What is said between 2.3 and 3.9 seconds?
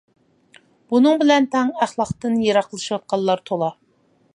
يىراقلىشىۋاتقانلار تولا.